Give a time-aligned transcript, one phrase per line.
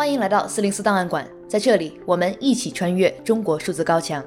[0.00, 4.24] 欢迎来到四零四档案馆，在这里我们一起穿越中国数字高墙。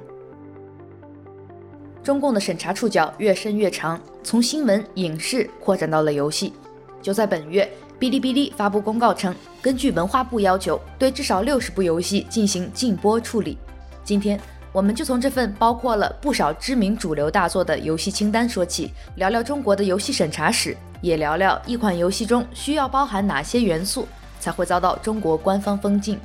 [2.04, 6.54] 中共的审查触角越伸越长，从新闻、影视扩展到了游戏。
[7.02, 7.68] 就在本月，
[8.00, 9.34] 哔哩哔哩发布公告称，
[9.64, 13.58] 根据文化部要求，对至少六十部游戏进行禁播处理。
[14.04, 14.40] 今天，
[14.72, 24.08] 我们就从这份包括了不少知名主流大作的游戏清单说起，聊聊中国的游戏审查史，也聊聊一款游戏中需要包含哪些元素。
[24.44, 26.20] 才会遭到中国官方封禁。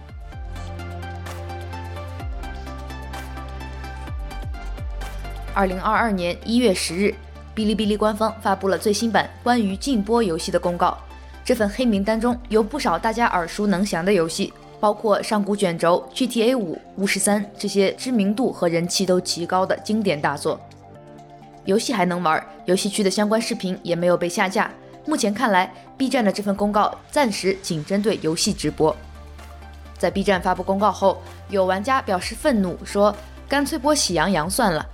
[5.54, 7.14] 二零二二年一月十日，
[7.54, 10.98] 哔哩哔哩官方发布了最新版关于禁播游戏的公告。
[11.44, 20.60] 这份黑名单中有不少大家耳熟能详的游戏，包括上古卷轴、GTA 五、巫师三这些知名度和人气都极高的经典大作。
[21.66, 24.68] 游戏还能玩，游戏区的相关视频也没有被下架。
[25.08, 28.94] 目前看来，B 站的这份公告暂时仅针对游戏直播。
[29.96, 33.16] 在 B 站发布公告后，有玩家表示愤怒，说
[33.48, 34.86] 干脆播《喜羊羊》算了。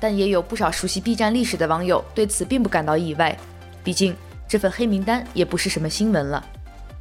[0.00, 3.38] 但也有不少熟悉 B 站历史的网友对此并不感到意外，
[3.84, 4.16] 毕竟
[4.48, 6.44] 这份黑名单也不是什么新闻了。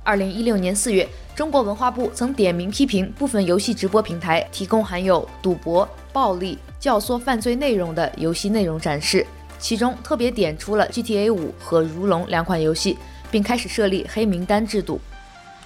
[0.04, 9.26] 二零一六年四月，中国文化部曾点名批评部分游戏直播平台提供含有赌博、暴力、教唆犯罪内容的游戏内容展示。
[9.60, 12.98] 其中特别点出了 GTA 五和如龙两款游戏，
[13.30, 15.00] 并开始设立黑名单制度。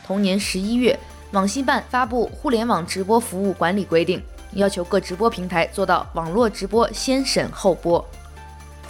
[0.06, 0.98] 同年十一月，
[1.32, 4.20] 网信办发布《互联网直播服务管理规定》，
[4.54, 8.04] 要求各直播平台做到网络直播先审后播。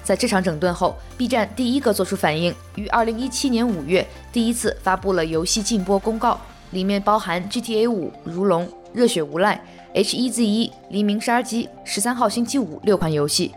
[0.02, 6.40] 在这场整顿后，B 站第一个做出反应，于二零一七年五月第一次发布了游戏禁播公告，
[6.72, 9.62] 里面包含 GTA 五、如龙、热血无赖、
[9.94, 13.54] H1Z1、黎明杀机、十三号星期五六款游戏。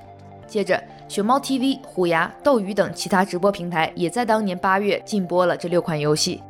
[0.47, 6.43] 接着，熊猫 TV、虎牙、斗鱼等其他直播平台也在当年八月禁播了这六款游戏。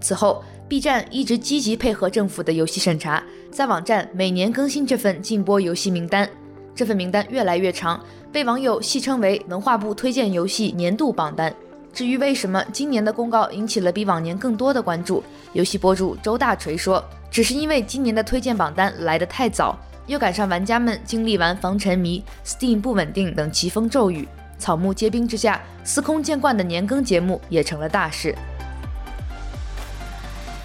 [0.00, 6.28] 此后，B 站一直积极配合政府的游戏审查，在网站每年更新这份禁播游戏名单。
[6.74, 11.54] 这份名单越来越长，被网友戏称为“文化部推荐游戏年度榜单”。
[11.92, 15.22] 至于为什么今年的公告引起了比往年更多的关注，
[15.52, 19.78] 游戏博主周大锤说，只是因为今年的推荐榜单来得太早。
[20.06, 24.28] 又赶上玩家们经历完防沉迷、Steam 不稳定等疾风骤雨，
[24.58, 28.34] 草木皆兵之下，司空见惯的年更节目也成了大事。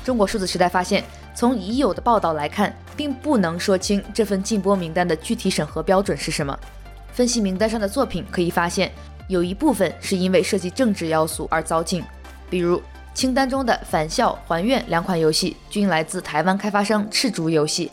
[0.03, 6.57] 中国数字时代发现，从已有的报道来看，并不能说清这份禁播名单的具体审核标准是什么。
[7.13, 8.91] 分析名单上的作品，可以发现，
[9.27, 12.03] 有一部分是因为涉及政治要素而遭禁，
[12.49, 12.81] 比如
[13.13, 17.89] 清单中的《返校》《还愿》两款游戏均来自台湾开发商赤烛游戏。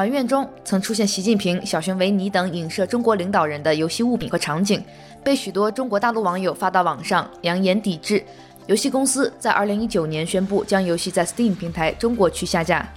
[0.00, 4.82] 还愿中曾出现习近平、小熊维尼等影射中国领导人的游戏物品和场景，
[5.22, 8.24] 被许多中国大陆网友发到网上，扬言抵制。
[8.66, 12.88] 游戏公司在二零一九年宣布将游戏在 Steam 平台中国区下架。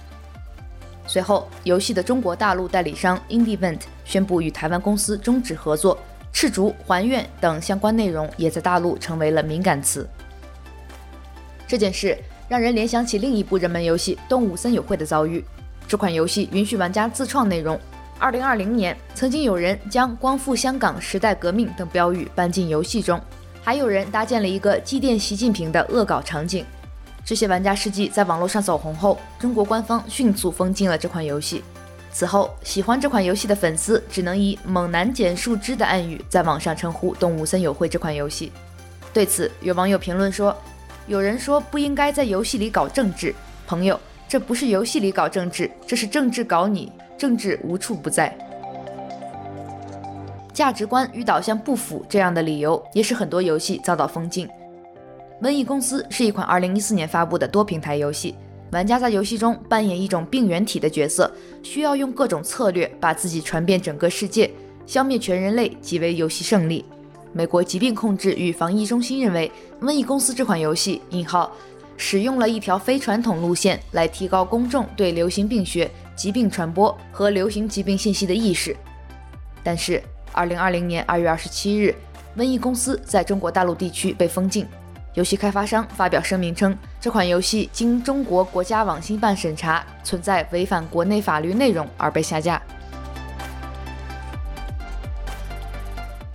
[1.06, 5.98] 随后，游戏的中国大陆代理商 Indievent 宣布与台湾公司终止合作，
[6.32, 10.08] 赤烛、还愿等相关内容也在大陆成为了敏感词。
[11.68, 12.16] 这件事
[12.48, 15.44] 让人联想起另一部热门游戏《动物森友会》的遭遇。
[15.86, 17.78] 这款游戏允许玩家自创内容。
[18.18, 23.20] 二零二零年，曾经有人将“光复香港”“时代革命”等标语搬进游戏中，
[23.62, 26.64] 还有人搭建了一个祭奠习近平的恶搞场景。
[27.24, 31.62] 这些玩家事迹在网络上走红后，中国官方迅速封禁了这款游戏。
[32.12, 38.52] 此后，喜欢这款游戏的粉丝只能以“猛男捡树枝”的暗语在网上称呼《动物森友会》这款游戏。
[39.12, 40.56] 对此，有网友评论说
[41.08, 43.34] ：“有人说不应该在游戏里搞政治，
[43.66, 43.98] 朋友。”
[44.34, 48.36] 这不是游戏里搞政治，这是政治搞你，政治无处不在。
[50.52, 54.48] 价值观与导向不符这样的理由，也使很多游戏遭到封禁。
[55.40, 58.34] 瘟疫公司是一款2014年发布的多平台游戏，
[58.72, 61.30] 玩家在游戏中扮演一种病原体的角色，
[61.62, 64.50] 需要用各种策略把自己传遍整个世界，
[64.84, 66.84] 消灭全人类即为游戏胜利。
[67.32, 69.48] 美国疾病控制与防疫中心认为，
[69.80, 71.52] 瘟疫公司这款游戏引号。
[71.96, 78.76] 使用了一条非传统路线来提高公众对流行病学、疾病传播和流行疾病信息的意识。
[79.62, 80.02] 但是，
[80.32, 81.94] 二零二零年二月二十七日，
[82.36, 84.66] 瘟疫公司在中国大陆地区被封禁。
[85.14, 92.60] 游戏开发商发表声明称，这款游戏经中国国家网信办审查，存在违反国内法律内容而被下架。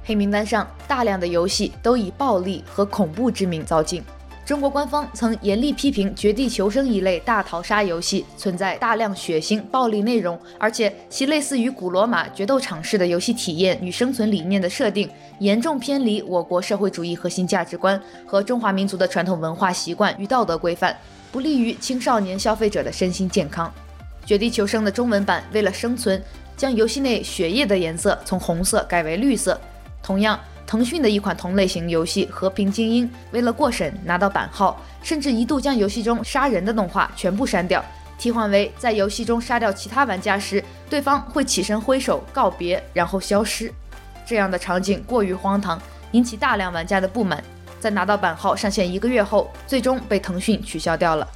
[0.05, 4.01] 黑名单上大量的游戏都以暴力和恐怖之名遭禁。
[4.49, 15.07] 中国官方曾严厉批评《绝地求生》一类大逃杀游戏存在大量血腥、暴力内容，而且其类似于古罗马决斗场式的游戏体验与生存理念的设定，
[15.37, 20.97] 严重偏离我国社会主义核心价值观和中华民族的传统文化习惯与道德规范，
[21.31, 23.71] 不利于青少年消费者的身心健康。
[24.27, 26.19] 《绝地求生》的中文版为了生存，
[26.57, 29.61] 将游戏内血液的颜色从红色改为绿色。
[30.01, 30.39] 同样。
[30.69, 37.83] 腾讯的一款同类型游戏《和平精英》，为了过审拿到版号，甚至一度将游戏中杀人的动画全部删掉，
[38.19, 43.73] 替换为在游戏中杀掉其他玩家时，对方会起身挥手告别，然后消失。
[44.27, 45.81] 这样的场景过于荒唐，
[46.11, 47.43] 引起大量玩家的不满。
[47.79, 51.27] 在拿到版号上线一个月后，最终被腾讯取消掉了。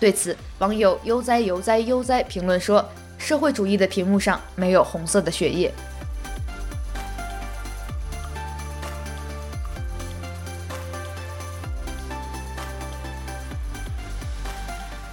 [0.00, 2.82] 对此，网友悠哉悠哉悠哉评论说
[3.18, 5.70] ：“社会主义的屏幕上没有红色的血液。”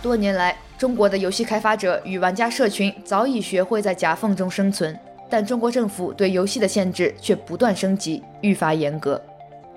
[0.10, 9.22] 多年来，中国的游戏开发者与玩家社群早已学会在夹缝中生存，但中国政府对游戏的限制却不断升级，愈发严格。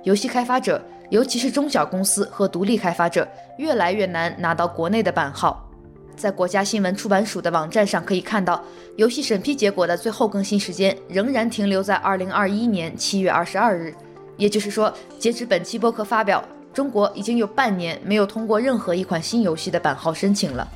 [0.04, 0.80] 游戏开发者，
[1.10, 5.68] 尤其是中小公司和独立开发者，越来越难拿到国内的版号。
[6.16, 8.64] 在国家新闻出版署的网站上可以看到，
[8.96, 13.94] 游戏审批结果的最后更新时间仍然停留在二零二一年七月二十二日，
[14.38, 16.42] 也就是说，截止本期播客发表。
[16.72, 20.66] 中国已经有半年没有通过任何一款新游戏的版号申请了。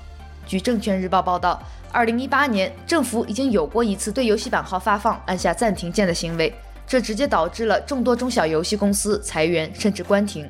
[0.46, 1.60] 据证券日报报道，
[1.90, 6.54] 二零一八年政府已经有过一次对游戏版号发放按下暂停键的行为，
[6.87, 10.48] 这直接导致了众多中小游戏公司裁员甚至关停。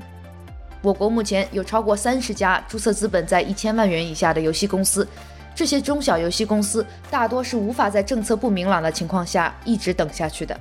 [0.83, 5.07] 我国目前有超过三十家注册资本在一千万元以下的游戏公司，
[5.55, 10.59] 这些中小游戏公司大多是无法在政策不明朗的情况下一直等下去的。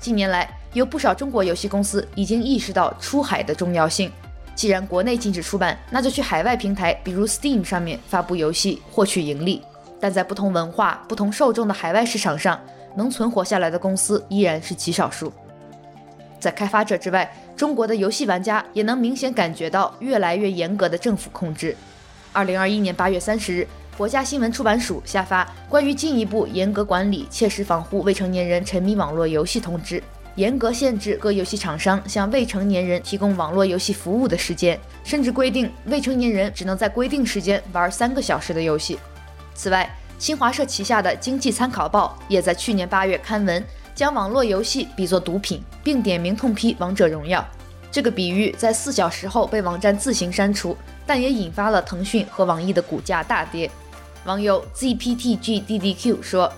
[0.00, 4.10] 近年来，有不少中国游戏公司已经意识到出海的重要性。
[4.54, 9.62] 既然国内禁止出版，那就去海外平台，比如 Steam 上面发布游戏，获取盈利。
[10.00, 12.60] 但在不同文化、不同受众的海外市场上，
[12.96, 15.32] 能存活下来的公司依然是极少数。
[16.40, 21.76] 在开发者之外，中国的游戏玩家也能明显感觉到越来越严格的政府控制。
[22.32, 30.02] 二零二一年八月三十日，国家新闻出版署下发关于进一步严格管理、切实防护未成年人沉迷网络游戏通知，
[30.36, 38.98] 严格限制各游戏厂商向未成年人提供网络游戏服务的时间，甚至规定未成年人只能在规定时间玩三个小时的游戏。
[39.54, 43.62] 此外，新华社旗下的《经济参考报》也在去年八月刊文，
[43.94, 47.40] 将网络游戏比作毒品，并点名痛批《王者荣耀》。
[47.90, 50.74] 这个比喻在四小时后被网站自行删除，
[51.06, 53.70] 但也引发了腾讯和网易的股价大跌。
[54.24, 56.50] 网友 ZPTGDDQ 说：“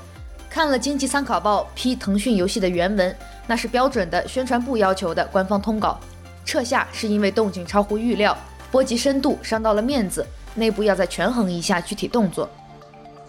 [0.55, 3.13] 看了《经济参考报》批腾讯游戏的原文，
[3.49, 5.99] 那是标准的宣传部要求的官方通稿。
[6.45, 8.39] 撤下是因为动静超乎预料，
[8.71, 10.25] 波及深度，伤到了面子，
[10.55, 12.49] 内部要再权衡一下具体动作。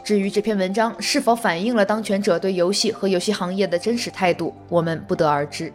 [0.03, 5.69] 至于这篇文章是否反映了当权者对游戏和游戏行业的真实态度，我们不得而知。”《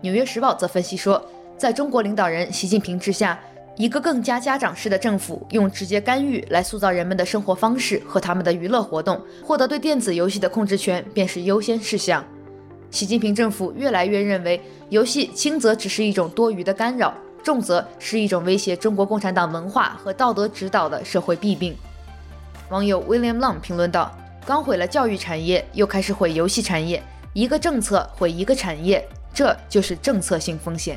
[0.00, 1.24] 纽约时报》则分析说，
[1.56, 3.38] 在中国领导人习近平之下，
[3.76, 12.24] 一个更加家长式的政府用直接干预来塑造人们的生活方式和他们的娱乐活动，获得对电子游戏的控制权便是优先事项。
[12.92, 17.12] 习近平政府越来越认为，游戏轻则只是一种多余的干扰，
[17.42, 21.76] 重则是一种威胁中国共产党文化和道德指导的社会弊病。
[22.70, 24.16] 网友 William Long 评论道
[24.46, 29.04] ：“刚毁了教育产业，又开始毁游戏产业，一个政策毁一个产业，
[29.34, 30.96] 这就是政策性风险。”